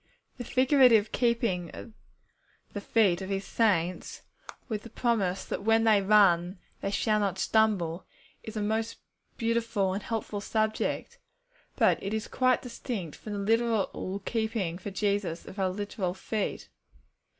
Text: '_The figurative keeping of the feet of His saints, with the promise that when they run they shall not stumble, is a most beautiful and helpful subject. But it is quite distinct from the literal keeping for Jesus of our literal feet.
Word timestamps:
'_The 0.37 0.43
figurative 0.43 1.11
keeping 1.11 1.69
of 1.75 1.93
the 2.73 2.81
feet 2.81 3.21
of 3.21 3.29
His 3.29 3.45
saints, 3.45 4.23
with 4.67 4.81
the 4.81 4.89
promise 4.89 5.45
that 5.45 5.61
when 5.61 5.83
they 5.83 6.01
run 6.01 6.57
they 6.81 6.89
shall 6.89 7.19
not 7.19 7.37
stumble, 7.37 8.07
is 8.41 8.57
a 8.57 8.63
most 8.63 8.97
beautiful 9.37 9.93
and 9.93 10.01
helpful 10.01 10.41
subject. 10.41 11.19
But 11.75 12.01
it 12.01 12.15
is 12.15 12.27
quite 12.27 12.63
distinct 12.63 13.15
from 13.15 13.33
the 13.33 13.37
literal 13.37 14.23
keeping 14.25 14.79
for 14.79 14.89
Jesus 14.89 15.45
of 15.45 15.59
our 15.59 15.69
literal 15.69 16.15
feet. 16.15 16.69